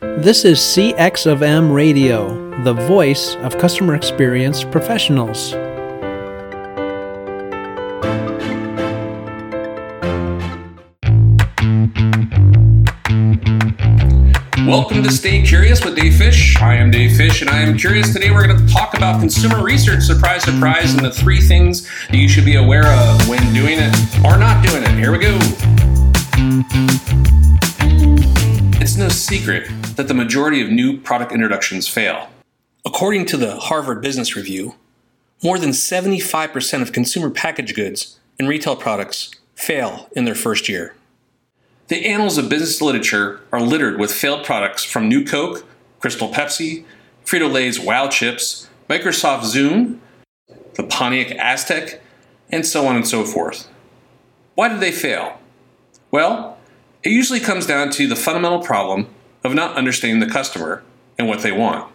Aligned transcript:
This 0.00 0.46
is 0.46 0.58
CX 0.58 1.30
of 1.30 1.42
M 1.42 1.70
Radio, 1.70 2.62
the 2.62 2.72
voice 2.72 3.36
of 3.42 3.58
customer 3.58 3.94
experience 3.94 4.64
professionals. 4.64 5.52
Welcome 14.66 15.02
to 15.02 15.12
Stay 15.12 15.42
Curious 15.42 15.84
with 15.84 15.96
Dave 15.96 16.16
Fish. 16.16 16.56
I 16.62 16.76
am 16.76 16.90
Dave 16.90 17.14
Fish, 17.18 17.42
and 17.42 17.50
I 17.50 17.60
am 17.60 17.76
curious. 17.76 18.14
Today, 18.14 18.30
we're 18.30 18.46
going 18.46 18.56
to 18.56 18.72
talk 18.72 18.96
about 18.96 19.20
consumer 19.20 19.62
research. 19.62 20.02
Surprise, 20.02 20.44
surprise, 20.44 20.94
and 20.94 21.04
the 21.04 21.10
three 21.10 21.42
things 21.42 21.86
that 22.08 22.16
you 22.16 22.26
should 22.26 22.46
be 22.46 22.56
aware 22.56 22.86
of 22.86 23.28
when 23.28 23.52
doing 23.52 23.78
it 23.78 24.24
or 24.24 24.38
not 24.38 24.64
doing 24.64 24.82
it. 24.82 24.92
Here 24.92 25.12
we 25.12 25.18
go. 25.18 25.38
It's 28.80 28.96
no 28.96 29.10
secret 29.10 29.70
that 29.96 30.08
the 30.08 30.14
majority 30.14 30.60
of 30.62 30.70
new 30.70 30.98
product 30.98 31.32
introductions 31.32 31.88
fail. 31.88 32.28
According 32.84 33.26
to 33.26 33.36
the 33.36 33.56
Harvard 33.56 34.00
Business 34.00 34.36
Review, 34.36 34.74
more 35.42 35.58
than 35.58 35.70
75% 35.70 36.82
of 36.82 36.92
consumer 36.92 37.30
packaged 37.30 37.74
goods 37.74 38.18
and 38.38 38.48
retail 38.48 38.76
products 38.76 39.30
fail 39.54 40.08
in 40.12 40.24
their 40.24 40.34
first 40.34 40.68
year. 40.68 40.94
The 41.88 42.06
annals 42.06 42.38
of 42.38 42.48
business 42.48 42.80
literature 42.80 43.40
are 43.52 43.60
littered 43.60 43.98
with 43.98 44.12
failed 44.12 44.44
products 44.44 44.84
from 44.84 45.08
New 45.08 45.24
Coke, 45.24 45.66
Crystal 45.98 46.28
Pepsi, 46.28 46.84
Frito 47.24 47.50
Lay's 47.50 47.80
Wow 47.80 48.08
Chips, 48.08 48.68
Microsoft 48.88 49.42
Zune, 49.42 49.98
the 50.74 50.84
Pontiac 50.84 51.36
Aztek, 51.36 51.98
and 52.50 52.64
so 52.64 52.86
on 52.86 52.96
and 52.96 53.06
so 53.06 53.24
forth. 53.24 53.68
Why 54.54 54.68
did 54.68 54.80
they 54.80 54.92
fail? 54.92 55.38
Well, 56.10 56.58
it 57.02 57.10
usually 57.10 57.40
comes 57.40 57.66
down 57.66 57.90
to 57.92 58.06
the 58.06 58.16
fundamental 58.16 58.60
problem 58.60 59.08
of 59.44 59.54
not 59.54 59.76
understanding 59.76 60.20
the 60.20 60.32
customer 60.32 60.82
and 61.18 61.28
what 61.28 61.40
they 61.40 61.52
want. 61.52 61.90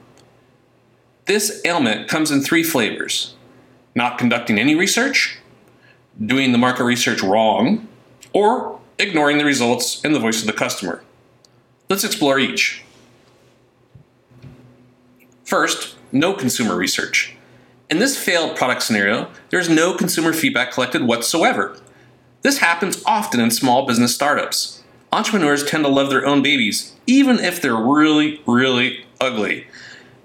This 1.26 1.62
ailment 1.66 2.08
comes 2.08 2.32
in 2.32 2.42
three 2.42 2.64
flavors 2.64 3.36
not 3.96 4.18
conducting 4.18 4.60
any 4.60 4.76
research, 4.76 5.40
doing 6.24 6.52
the 6.52 6.58
market 6.58 6.84
research 6.84 7.24
wrong, 7.24 7.88
or 8.34 8.80
ignoring 9.00 9.38
the 9.38 9.46
results 9.46 10.04
and 10.04 10.14
the 10.14 10.20
voice 10.20 10.42
of 10.42 10.48
the 10.48 10.54
customer. 10.54 11.02
Let's 11.90 12.04
explore 12.04 12.38
each. 12.38 12.84
First, 15.46 15.96
no 16.12 16.34
consumer 16.34 16.76
research. 16.76 17.36
In 17.90 18.00
this 18.00 18.18
failed 18.18 18.58
product 18.58 18.84
scenario, 18.84 19.30
there 19.50 19.60
is 19.60 19.70
no 19.70 19.96
consumer 19.96 20.34
feedback 20.34 20.72
collected 20.72 21.04
whatsoever. 21.04 21.80
This 22.42 22.58
happens 22.58 23.02
often 23.06 23.40
in 23.40 23.52
small 23.52 23.86
business 23.86 24.14
startups. 24.14 24.84
Entrepreneurs 25.16 25.64
tend 25.64 25.86
to 25.86 25.90
love 25.90 26.10
their 26.10 26.26
own 26.26 26.42
babies, 26.42 26.94
even 27.08 27.40
if 27.40 27.62
they're 27.62 27.74
really, 27.74 28.42
really 28.46 29.06
ugly. 29.22 29.66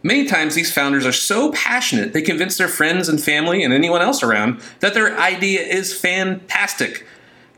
Many 0.02 0.24
times, 0.26 0.56
these 0.56 0.72
founders 0.72 1.06
are 1.06 1.12
so 1.12 1.52
passionate 1.52 2.12
they 2.12 2.22
convince 2.22 2.58
their 2.58 2.66
friends 2.66 3.08
and 3.08 3.22
family 3.22 3.62
and 3.62 3.72
anyone 3.72 4.02
else 4.02 4.20
around 4.20 4.60
that 4.80 4.92
their 4.92 5.16
idea 5.16 5.60
is 5.60 5.96
fantastic. 5.96 7.06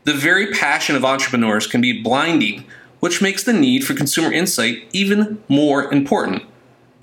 The 0.03 0.13
very 0.13 0.51
passion 0.51 0.95
of 0.95 1.03
entrepreneurs 1.03 1.65
can 1.65 1.81
be 1.81 2.03
blinding, 2.03 2.65
which 2.99 3.19
makes 3.19 3.43
the 3.43 3.51
need 3.51 3.83
for 3.83 3.95
consumer 3.95 4.31
insight 4.31 4.87
even 4.93 5.41
more 5.47 5.91
important. 5.91 6.43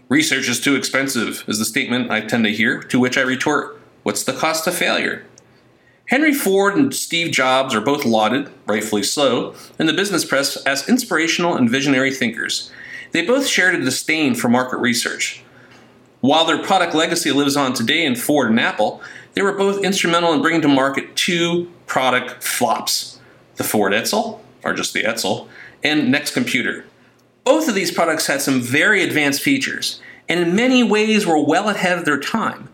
Research 0.09 0.49
is 0.49 0.61
too 0.61 0.77
expensive, 0.77 1.43
is 1.49 1.59
the 1.59 1.65
statement 1.65 2.09
I 2.09 2.21
tend 2.21 2.45
to 2.45 2.53
hear, 2.53 2.81
to 2.85 3.01
which 3.01 3.19
I 3.19 3.23
retort, 3.23 3.81
What's 4.03 4.25
the 4.25 4.33
cost 4.33 4.67
of 4.67 4.75
failure? 4.75 5.27
Henry 6.11 6.35
Ford 6.35 6.75
and 6.75 6.93
Steve 6.93 7.31
Jobs 7.31 7.73
are 7.73 7.81
both 7.81 8.05
lauded, 8.05 8.51
rightfully 8.67 9.05
so, 9.05 9.55
in 9.79 9.87
the 9.87 9.93
business 9.93 10.25
press 10.25 10.57
as 10.67 10.89
inspirational 10.89 11.55
and 11.55 11.71
visionary 11.71 12.13
thinkers. 12.13 12.73
They 13.13 13.25
both 13.25 13.47
shared 13.47 13.77
a 13.77 13.81
disdain 13.81 14.35
for 14.35 14.49
market 14.49 14.79
research. 14.79 15.45
While 16.21 16.47
their 16.47 16.61
product 16.61 16.97
legacy 16.97 17.31
lives 17.31 17.57
on 17.57 17.75
today 17.75 18.05
in 18.05 18.17
Ford 18.17 18.51
and 18.51 18.59
Apple, 18.59 19.01
they 19.35 19.43
were 19.43 19.53
both 19.53 19.85
instrumental 19.85 20.33
in 20.33 20.43
bringing 20.43 20.63
to 20.63 20.69
market 20.69 21.15
two 21.15 21.71
product 21.87 22.43
flops 22.43 23.21
the 23.55 23.63
Ford 23.63 23.93
Edsel, 23.93 24.41
or 24.65 24.73
just 24.73 24.93
the 24.93 25.05
Edsel, 25.05 25.47
and 25.85 26.11
Next 26.11 26.35
Computer. 26.35 26.85
Both 27.45 27.69
of 27.69 27.77
these 27.77 27.93
products 27.93 28.27
had 28.27 28.41
some 28.41 28.61
very 28.61 29.05
advanced 29.05 29.43
features, 29.43 30.01
and 30.29 30.41
in 30.41 30.57
many 30.57 30.83
ways 30.83 31.25
were 31.25 31.41
well 31.41 31.69
ahead 31.69 31.99
of 31.99 32.05
their 32.05 32.19
time. 32.19 32.69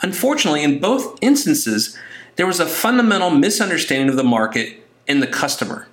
Unfortunately, 0.00 0.62
in 0.62 0.78
both 0.78 1.18
instances, 1.20 1.98
there 2.38 2.46
was 2.46 2.60
a 2.60 2.66
fundamental 2.66 3.30
misunderstanding 3.30 4.08
of 4.08 4.14
the 4.14 4.22
market 4.22 4.80
and 5.08 5.20
the 5.20 5.26
customer. 5.26 5.88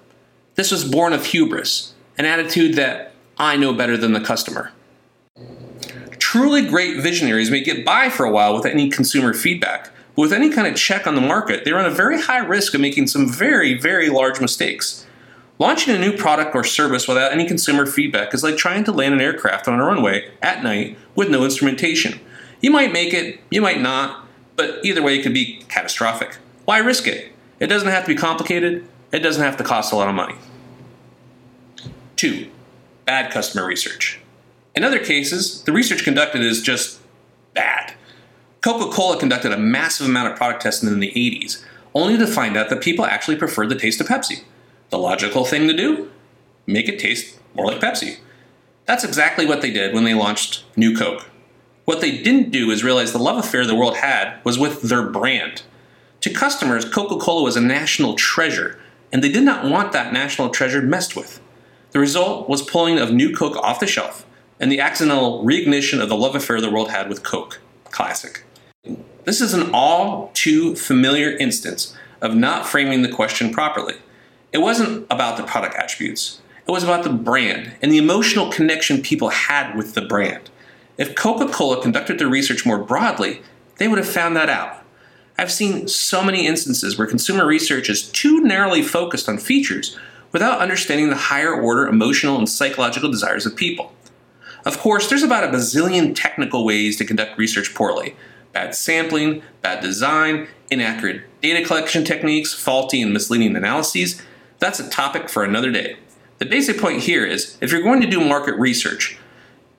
This 0.54 0.70
was 0.70 0.86
born 0.86 1.12
of 1.12 1.26
hubris, 1.26 1.96
an 2.20 2.26
attitude 2.26 2.76
that 2.76 3.14
I 3.36 3.58
know 3.58 3.74
better 3.74 3.98
than 3.98 4.14
the 4.14 4.22
customer. 4.22 4.72
Truly 6.20 6.64
great 6.64 7.02
visionaries 7.02 7.50
may 7.50 7.62
get 7.62 7.84
by 7.84 8.12
for 8.12 8.28
a 8.28 8.32
while 8.32 8.54
with 8.54 8.68
any 8.68 8.90
consumer 8.92 9.34
feedback, 9.34 9.90
but 10.16 10.22
with 10.22 10.34
any 10.34 10.52
kind 10.52 10.68
of 10.68 10.76
check 10.76 11.08
on 11.08 11.16
the 11.16 11.22
market, 11.22 11.66
they 11.66 11.74
run 11.74 11.88
a 11.88 11.90
very 11.90 12.22
high 12.22 12.46
risk 12.46 12.76
of 12.76 12.82
making 12.82 13.08
some 13.08 13.28
very, 13.28 13.74
very 13.74 14.10
large 14.10 14.40
mistakes. 14.40 15.08
Launching 15.58 15.96
a 15.96 16.00
new 16.00 16.16
product 16.16 16.54
or 16.54 16.64
service 16.64 17.08
without 17.08 17.32
any 17.32 17.48
consumer 17.48 17.88
feedback 17.88 18.36
is 18.36 18.44
like 18.44 18.56
trying 18.56 18.84
to 18.84 18.92
land 18.92 19.16
an 19.16 19.22
aircraft 19.22 19.68
on 19.68 19.80
a 19.80 19.84
runway 19.84 20.32
at 20.44 20.64
night 20.64 20.96
with 21.16 21.32
no 21.32 21.44
instrumentation. 21.44 22.20
You 22.62 22.70
might 22.70 22.94
make 22.94 23.16
it, 23.16 23.40
you 23.50 23.64
might 23.64 23.82
not, 23.82 24.25
but 24.56 24.84
either 24.84 25.02
way 25.02 25.18
it 25.18 25.24
could 25.24 25.34
be 25.34 25.64
catastrophic. 25.68 26.38
Why 26.66 26.80
risk 26.80 27.08
it? 27.08 27.32
It 27.60 27.68
doesn't 27.68 27.88
have 27.88 28.04
to 28.06 28.14
be 28.14 28.16
complicated, 28.16 28.88
it 29.12 29.20
doesn't 29.20 29.44
have 29.44 29.58
to 29.58 29.64
cost 29.64 29.94
a 29.94 29.96
lot 29.96 30.10
of 30.10 30.16
money. 30.16 30.36
2. 32.16 32.50
Bad 33.06 33.32
customer 33.32 33.66
research. 33.66 34.20
In 34.76 34.84
other 34.84 35.00
cases, 35.00 35.64
the 35.64 35.72
research 35.72 36.04
conducted 36.04 36.42
is 36.42 36.62
just 36.62 37.00
bad. 37.54 37.94
Coca 38.62 38.92
Cola 38.92 39.18
conducted 39.18 39.52
a 39.52 39.58
massive 39.58 40.08
amount 40.08 40.32
of 40.32 40.38
product 40.38 40.64
testing 40.64 40.90
in 40.90 41.00
the 41.00 41.12
80s, 41.12 41.64
only 41.94 42.18
to 42.18 42.28
find 42.28 42.58
out 42.58 42.70
that 42.70 42.82
people 42.82 43.06
actually 43.06 43.38
preferred 43.38 43.70
the 43.70 43.76
taste 43.76 44.02
of 44.02 44.08
Pepsi. 44.08 44.44
The 44.90 44.98
logical 44.98 45.46
thing 45.46 45.68
to 45.68 45.74
do? 45.74 46.12
Make 46.66 46.90
it 46.90 47.00
taste 47.00 47.40
more 47.54 47.68
like 47.68 47.80
Pepsi. 47.80 48.18
That's 48.86 49.04
exactly 49.04 49.46
what 49.46 49.62
they 49.62 49.72
did 49.72 49.94
when 49.94 50.04
they 50.04 50.14
launched 50.14 50.64
New 50.76 50.96
Coke. 50.96 51.30
What 51.86 52.02
they 52.02 52.18
didn't 52.18 52.52
do 52.52 52.72
is 52.72 52.84
realize 52.84 53.12
the 53.12 53.20
love 53.20 53.38
affair 53.38 53.66
the 53.66 53.76
world 53.76 53.98
had 53.98 54.44
was 54.44 54.58
with 54.58 54.82
their 54.82 55.04
brand. 55.04 55.62
To 56.22 56.34
customers, 56.34 56.84
Coca 56.84 57.18
Cola 57.18 57.44
was 57.44 57.56
a 57.56 57.62
national 57.62 58.16
treasure, 58.16 58.80
and 59.14 59.24
they 59.24 59.32
did 59.32 59.44
not 59.44 59.70
want 59.70 59.92
that 59.92 60.12
national 60.12 60.50
treasure 60.50 60.82
messed 60.82 61.16
with. 61.16 61.40
The 61.92 62.00
result 62.00 62.50
was 62.50 62.64
pulling 62.64 62.98
of 62.98 63.14
New 63.14 63.34
Coke 63.34 63.56
off 63.58 63.80
the 63.80 63.88
shelf 63.88 64.26
and 64.60 64.72
the 64.72 64.80
accidental 64.80 65.44
reignition 65.46 66.02
of 66.02 66.10
the 66.10 66.18
love 66.18 66.36
affair 66.36 66.60
the 66.60 66.72
world 66.72 66.90
had 66.90 67.08
with 67.08 67.24
Coke. 67.24 67.62
Classic. 67.92 68.44
This 69.26 69.40
is 69.40 69.54
an 69.54 69.70
all 69.74 70.32
too 70.34 70.76
familiar 70.76 71.38
instance 71.38 71.96
of 72.22 72.36
not 72.36 72.66
framing 72.66 73.02
the 73.02 73.12
question 73.12 73.52
properly. 73.52 73.96
It 74.52 74.60
wasn't 74.60 75.06
about 75.10 75.38
the 75.38 75.44
product 75.44 75.76
attributes, 75.76 76.42
it 76.68 76.72
was 76.72 76.84
about 76.84 77.04
the 77.04 77.12
brand 77.12 77.74
and 77.82 77.92
the 77.92 77.98
emotional 77.98 78.52
connection 78.52 79.02
people 79.02 79.30
had 79.30 79.76
with 79.76 79.94
the 79.94 80.02
brand. 80.02 80.50
If 80.98 81.16
Coca 81.16 81.48
Cola 81.52 81.82
conducted 81.82 82.20
their 82.20 82.28
research 82.28 82.66
more 82.66 82.78
broadly, 82.78 83.42
they 83.78 83.88
would 83.88 83.98
have 83.98 84.08
found 84.08 84.36
that 84.36 84.50
out. 84.50 84.84
I've 85.38 85.52
seen 85.52 85.88
so 85.90 86.24
many 86.24 86.48
instances 86.48 86.98
where 86.98 87.08
consumer 87.08 87.46
research 87.46 87.90
is 87.90 88.10
too 88.10 88.40
narrowly 88.40 88.82
focused 88.82 89.28
on 89.28 89.38
features 89.38 89.98
without 90.32 90.62
understanding 90.62 91.10
the 91.10 91.16
higher 91.16 91.54
order 91.54 91.88
emotional 91.88 92.38
and 92.38 92.48
psychological 92.48 93.12
desires 93.12 93.46
of 93.46 93.56
people. 93.56 93.94
Of 94.66 94.80
course, 94.80 95.10
there's 95.10 95.24
about 95.24 95.44
a 95.44 95.48
bazillion 95.48 96.16
technical 96.16 96.66
ways 96.66 96.98
to 96.98 97.06
conduct 97.06 97.38
research 97.38 97.76
poorly, 97.76 98.16
bad 98.54 98.74
sampling, 98.74 99.44
bad 99.62 99.82
design, 99.82 100.48
inaccurate 100.72 101.24
data 101.42 101.66
collection 101.66 102.04
techniques, 102.04 102.54
faulty 102.54 103.02
and 103.02 103.14
misleading 103.14 103.56
analyses. 103.56 104.22
That's 104.60 104.80
a 104.80 104.90
topic 104.90 105.30
for 105.30 105.44
another 105.44 105.72
day. 105.72 105.98
The 106.40 106.46
basic 106.46 106.80
point 106.80 107.02
here 107.02 107.26
is 107.26 107.58
if 107.62 107.72
you're 107.72 107.84
going 107.84 108.02
to 108.02 108.08
do 108.08 108.20
market 108.20 108.56
research, 108.56 109.18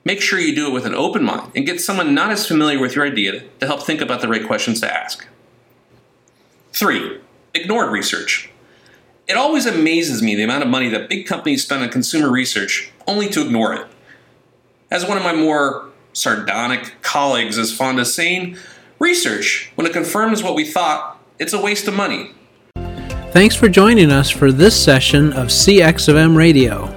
make 0.07 0.21
sure 0.21 0.39
you 0.39 0.55
do 0.55 0.67
it 0.67 0.71
with 0.71 0.85
an 0.85 0.95
open 0.95 1.21
mind 1.21 1.51
and 1.53 1.65
get 1.65 1.81
someone 1.81 2.15
not 2.15 2.31
as 2.31 2.47
familiar 2.47 2.79
with 2.79 2.95
your 2.95 3.05
idea 3.05 3.43
to 3.59 3.67
help 3.67 3.83
think 3.83 3.99
about 3.99 4.21
the 4.21 4.27
right 4.29 4.47
questions 4.47 4.79
to 4.79 4.91
ask. 4.91 5.27
3. 6.71 7.19
Ignored 7.53 7.91
research. 7.91 8.49
It 9.27 9.35
always 9.35 9.65
amazes 9.65 10.21
me 10.21 10.33
the 10.33 10.43
amount 10.43 10.63
of 10.63 10.69
money 10.69 10.87
that 10.87 11.09
big 11.09 11.27
companies 11.27 11.65
spend 11.65 11.83
on 11.83 11.89
consumer 11.89 12.31
research 12.31 12.89
only 13.05 13.27
to 13.27 13.41
ignore 13.41 13.73
it. 13.73 13.85
As 14.89 15.05
one 15.05 15.17
of 15.17 15.23
my 15.23 15.35
more 15.35 15.89
sardonic 16.13 17.01
colleagues 17.01 17.57
is 17.57 17.75
fond 17.75 17.99
of 17.99 18.07
saying, 18.07 18.55
research, 18.99 19.73
when 19.75 19.85
it 19.85 19.91
confirms 19.91 20.41
what 20.41 20.55
we 20.55 20.63
thought, 20.63 21.21
it's 21.37 21.51
a 21.51 21.61
waste 21.61 21.85
of 21.89 21.93
money. 21.93 22.31
Thanks 23.31 23.55
for 23.55 23.67
joining 23.67 24.09
us 24.09 24.29
for 24.29 24.53
this 24.53 24.81
session 24.81 25.33
of 25.33 25.47
CX 25.47 26.07
of 26.07 26.15
M 26.15 26.37
Radio. 26.37 26.96